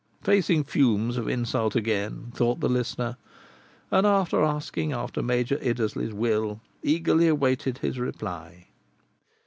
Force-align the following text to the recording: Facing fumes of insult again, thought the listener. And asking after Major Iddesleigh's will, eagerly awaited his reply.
Facing 0.23 0.63
fumes 0.63 1.15
of 1.15 1.27
insult 1.29 1.75
again, 1.75 2.31
thought 2.33 2.59
the 2.59 2.67
listener. 2.67 3.17
And 3.91 4.07
asking 4.07 4.93
after 4.93 5.21
Major 5.21 5.57
Iddesleigh's 5.61 6.11
will, 6.11 6.59
eagerly 6.81 7.27
awaited 7.27 7.77
his 7.77 7.99
reply. 7.99 8.65